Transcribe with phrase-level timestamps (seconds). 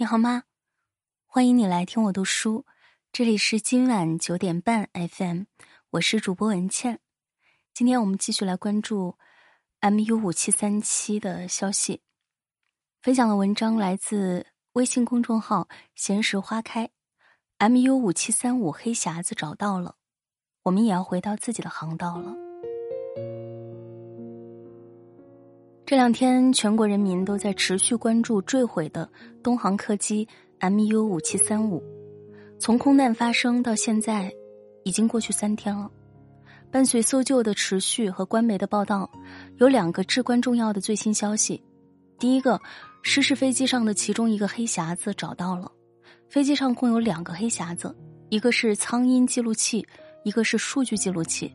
[0.00, 0.44] 你好吗？
[1.26, 2.64] 欢迎你来听我读书，
[3.12, 5.42] 这里是今晚九点半 FM，
[5.90, 7.00] 我是主播文倩。
[7.74, 9.18] 今天我们继续来关注
[9.80, 12.02] MU 五七三七的消息，
[13.02, 16.90] 分享的文章来自微信公众号“闲时花开”。
[17.58, 19.96] MU 五七三五黑匣子找到了，
[20.62, 22.47] 我们也要回到自己的航道了。
[25.88, 29.08] 这两天，全国人民都在持续关注坠毁的
[29.42, 30.28] 东航客机
[30.60, 31.82] MU 五七三五。
[32.58, 34.30] 从空难发生到现在，
[34.84, 35.90] 已经过去三天了。
[36.70, 39.10] 伴随搜救的持续和官媒的报道，
[39.56, 41.64] 有两个至关重要的最新消息。
[42.18, 42.60] 第一个，
[43.00, 45.72] 失事飞机上的其中一个黑匣子找到了。
[46.28, 47.96] 飞机上共有两个黑匣子，
[48.28, 49.88] 一个是苍音记录器，
[50.22, 51.50] 一个是数据记录器。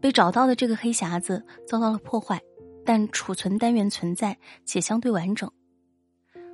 [0.00, 2.42] 被找到的这个黑匣子遭到了破坏。
[2.84, 5.50] 但储存单元存在且相对完整。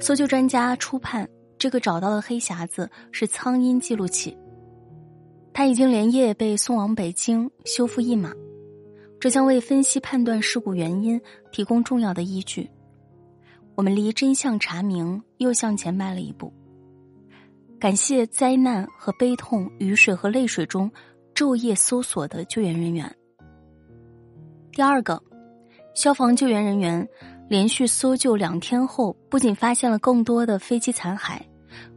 [0.00, 4.36] 搜救专家初判，这个找到的黑匣子是苍蝇记录器，
[5.52, 8.32] 它已经连夜被送往北京修复一码，
[9.20, 11.20] 这将为分析判断事故原因
[11.50, 12.70] 提供重要的依据。
[13.74, 16.52] 我们离真相查明又向前迈了一步。
[17.78, 20.90] 感谢灾难和悲痛、雨水和泪水中
[21.34, 23.14] 昼夜搜索的救援人员。
[24.70, 25.22] 第二个。
[25.94, 27.06] 消防救援人员
[27.48, 31.38] 连续搜救两天后，不仅发现了更多的飞机残骸，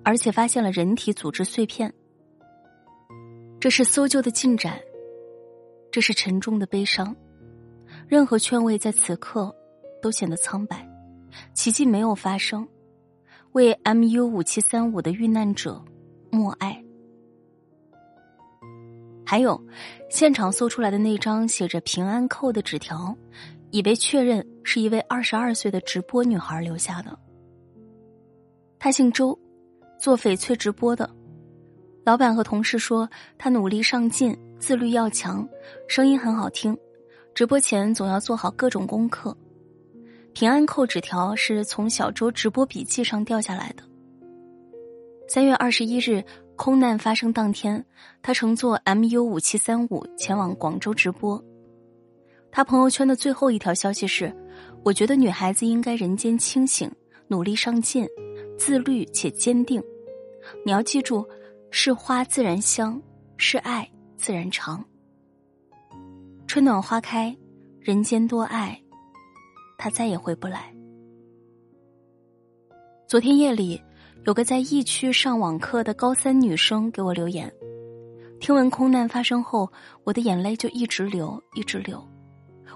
[0.03, 1.93] 而且发现了人体组织碎片。
[3.59, 4.79] 这是搜救的进展，
[5.91, 7.15] 这是沉重的悲伤。
[8.07, 9.55] 任何劝慰在此刻
[10.01, 10.87] 都显得苍白。
[11.53, 12.67] 奇迹没有发生，
[13.53, 15.83] 为 MU 五七三五的遇难者
[16.29, 16.81] 默哀。
[19.25, 19.59] 还有，
[20.09, 23.17] 现场搜出来的那张写着“平安扣”的纸条。
[23.75, 27.19] 已被确认是一位二十二岁的直播女孩留下的。
[28.79, 29.37] 她姓周，
[29.99, 31.09] 做翡翠直播的。
[32.05, 35.45] 老板和同事说她努力上进，自律要强，
[35.89, 36.77] 声音很好听。
[37.33, 39.35] 直播前总要做好各种功课。
[40.31, 43.83] 平安扣纸条是从小周直播笔记上掉下来的。
[45.27, 46.23] 三月二十一日
[46.55, 47.85] 空难发生当天，
[48.21, 51.43] 他乘坐 MU 五七三五前往广州直播。
[52.55, 54.33] 他朋友圈的最后一条消息是
[54.81, 56.89] ：“我觉得女孩子应该人间清醒，
[57.27, 58.07] 努力上进，
[58.57, 59.83] 自律且坚定。
[60.65, 61.27] 你要记住，
[61.69, 63.01] 是花自然香，
[63.35, 64.81] 是爱自然长。
[66.47, 67.35] 春暖花开，
[67.81, 68.81] 人间多爱，
[69.77, 70.73] 他再也回不来。”
[73.05, 73.81] 昨天夜里，
[74.23, 77.53] 有个在疫区上网课的高三女生给我留言，
[78.39, 79.69] 听闻空难发生后，
[80.05, 82.01] 我的眼泪就一直流，一直流。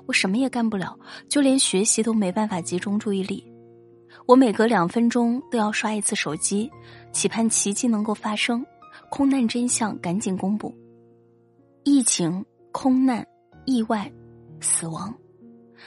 [0.09, 0.97] 我什么也干不了，
[1.29, 3.45] 就连学习都没办法集中注意力。
[4.25, 6.67] 我每隔两分钟都要刷一次手机，
[7.11, 8.65] 期盼奇迹能够发生，
[9.11, 10.75] 空难真相赶紧公布。
[11.83, 13.23] 疫情、空难、
[13.67, 14.11] 意外、
[14.59, 15.13] 死亡，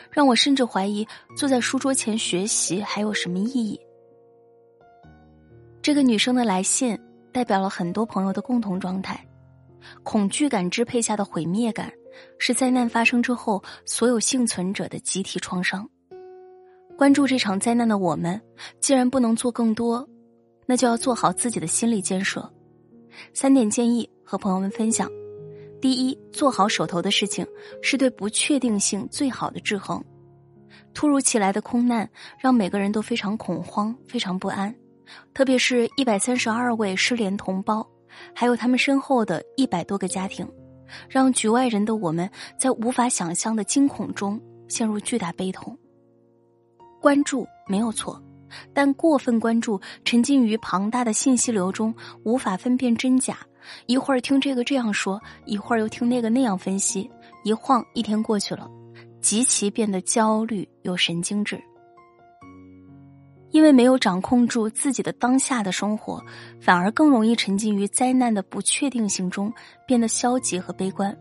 [0.09, 1.05] 让我甚至怀疑
[1.37, 3.77] 坐在书桌前学习还有什么意义。
[5.83, 6.97] 这个女生的来信
[7.33, 9.27] 代表了很多朋友的共同状态：
[10.05, 11.93] 恐惧感支配下的毁灭感。
[12.39, 15.89] 是灾难发生之后，所有幸存者的集体创伤。
[16.97, 18.41] 关注这场灾难的我们，
[18.81, 20.09] 既然不能做更多，
[20.67, 22.49] 那就要做好自己的心理建设。
[23.35, 25.11] 三点建议和朋友们分享：
[25.81, 27.47] 第一，做好手头的事情，
[27.83, 30.03] 是对不确定性最好的制衡。
[30.95, 32.09] 突如其来的空难
[32.39, 34.75] 让每个人都非常恐慌、非常不安，
[35.35, 37.87] 特别是一百三十二位失联同胞，
[38.35, 40.47] 还有他们身后的一百多个家庭。
[41.09, 45.77] 让局外人的我们在无法想象的惊恐中陷入巨大悲痛。
[47.01, 48.23] 关注没有错，
[48.73, 51.95] 但过分关注、沉浸于庞大的信息流中，
[52.25, 53.39] 无法分辨真假。
[53.87, 57.09] 一会儿听这个这样说，一会儿又听那个那样分析，
[57.45, 58.69] 一晃一天过去了，
[59.21, 61.63] 极其变得焦虑又神经质。
[63.53, 66.21] 因为没有掌控住自己的当下的生活，
[66.61, 69.53] 反而更容易沉浸于灾难的不确定性中，
[69.87, 71.17] 变得消极和悲观。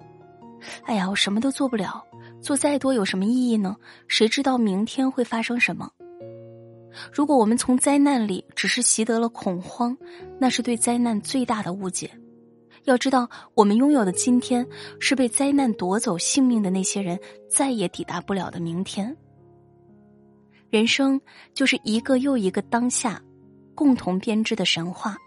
[0.84, 2.04] 哎呀，我什么都做不了，
[2.42, 3.76] 做再多有什么意义呢？
[4.08, 5.92] 谁知道明天会发生什么？
[7.12, 9.98] 如果我们从灾难里只是习得了恐慌，
[10.40, 12.12] 那是对灾难最大的误解。
[12.86, 14.66] 要知道，我们拥有的今天，
[15.00, 17.20] 是被灾难夺走性命的那些人
[17.50, 19.16] 再也抵达不了的明天。
[20.72, 21.20] 人生
[21.54, 23.22] 就是一个又一个当下，
[23.76, 25.18] 共同编织的神话。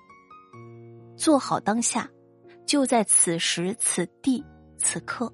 [1.16, 2.08] 做好当下，
[2.64, 4.42] 就在此时此地
[4.78, 5.30] 此刻。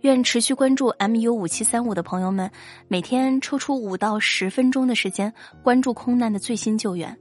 [0.00, 2.50] 愿持续关注 MU 五七三五的朋友们，
[2.88, 5.32] 每天抽出五到十分钟的时间
[5.62, 7.16] 关注空难的最新救援，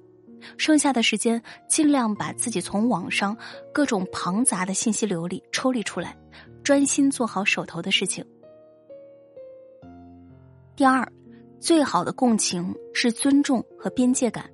[0.58, 1.40] 剩下的时间
[1.70, 3.38] 尽量把自己从网上
[3.72, 6.18] 各种庞杂的信息流里抽离出来，
[6.64, 8.26] 专心做好手头的事情。
[10.76, 11.08] 第二，
[11.64, 14.50] 最好的共情是尊重和边界感。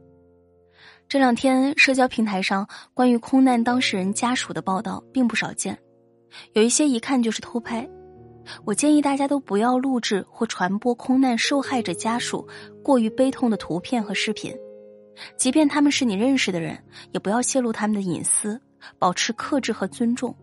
[1.07, 5.75] 这两天社交平台上关于空难当事人家属的报道并不少见，
[6.53, 7.89] 有一些一看就是偷拍。
[8.63, 12.47] 我建议大家都不要录制或传播空难受害者家属
[12.83, 14.55] 过于悲痛的图片和视频，
[15.35, 16.77] 即便他们是你认识的人，
[17.12, 18.62] 也不要泄露他们的隐私，
[19.00, 20.35] 保持克制和尊重。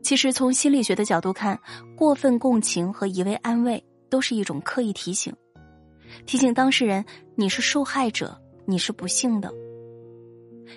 [0.00, 1.58] 其实从心理学的角度看，
[1.96, 5.32] 过分共情和一味安慰都是一种刻意提醒，
[6.26, 7.02] 提醒当事人
[7.36, 9.50] 你是受害者，你是不幸的。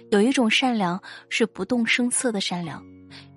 [0.10, 2.82] 有一种善良是不动声色的善良。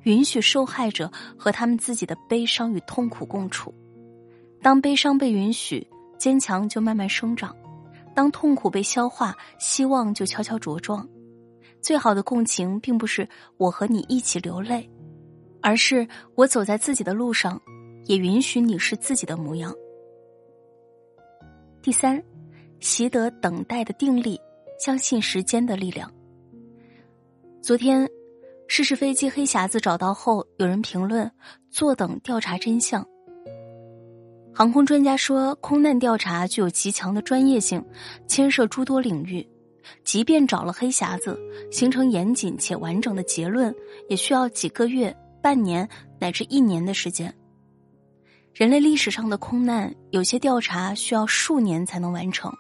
[0.05, 3.75] 允许受害者和他们自己的悲伤与痛苦共处。
[4.63, 5.85] 当悲伤被允许，
[6.17, 7.51] 坚强就慢慢生长；
[8.15, 11.07] 当痛苦被消化，希望就悄悄茁壮。
[11.83, 14.89] 最好的共情，并不是我和你一起流泪，
[15.61, 16.07] 而是
[16.37, 17.61] 我走在自己的路上，
[18.05, 19.75] 也允许你是自己的模样。
[21.87, 22.21] 第三，
[22.81, 24.41] 习得等待的定力，
[24.77, 26.13] 相信时间的力量。
[27.63, 28.11] 昨天。
[28.67, 31.31] 失事飞机黑匣子找到后，有人评论
[31.71, 33.07] ：“坐等调查真相。”
[34.53, 37.81] 航空专家说，空难调查具有极强的专业性，
[38.27, 39.49] 牵涉诸多领域。
[40.03, 41.39] 即便找了黑匣子，
[41.71, 43.73] 形成严谨且完整的结论，
[44.09, 47.33] 也需要几个月、半年乃至一年的时间。
[48.57, 52.51] 人类历史上的空难，有些调查需要数年才能完成。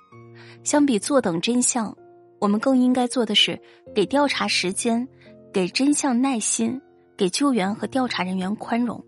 [0.62, 1.96] 相比坐等真相，
[2.38, 3.58] 我们更应该做的是
[3.94, 5.08] 给调查时间。
[5.54, 6.78] 给真相耐心，
[7.16, 9.02] 给救援和调查人员宽容。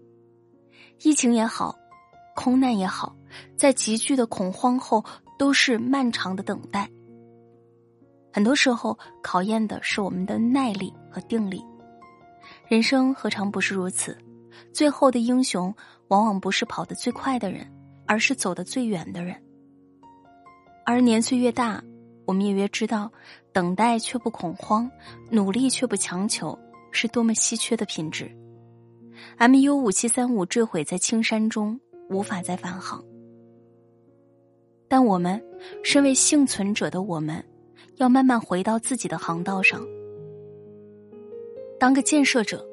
[1.02, 1.76] 疫情也好，
[2.34, 3.14] 空难也好，
[3.54, 5.04] 在急剧的恐慌后，
[5.38, 6.88] 都是漫长的等待。
[8.32, 11.62] 很多时候，考验的是我们的耐力和定力。
[12.66, 14.16] 人生何尝不是如此？
[14.72, 15.74] 最后的英雄，
[16.08, 17.66] 往往不是跑得最快的人，
[18.06, 19.34] 而是走得最远的人。
[20.84, 21.82] 而年岁越大，
[22.24, 23.10] 我们也越知道。
[23.50, 24.88] 等待却不恐慌，
[25.30, 26.56] 努力却不强求，
[26.92, 28.30] 是多么稀缺的品质。
[29.38, 33.04] MU 五七三五坠毁在青山中，无法再返航。
[34.86, 35.42] 但我们，
[35.82, 37.44] 身为幸存者的我们，
[37.96, 39.84] 要慢慢回到自己的航道上，
[41.80, 42.64] 当个建设者，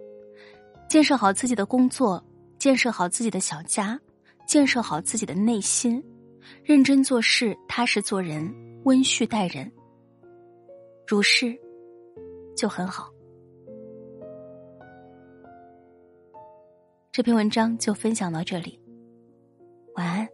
[0.88, 2.24] 建设好自己的工作，
[2.65, 4.01] 建设好自己的小家，
[4.47, 6.03] 建设好自己的内心，
[6.63, 8.51] 认真做事，踏实做人，
[8.85, 9.71] 温煦待人。
[11.06, 11.56] 如是，
[12.57, 13.07] 就很好。
[17.12, 18.81] 这篇文章就分享到这里，
[19.94, 20.27] 晚安。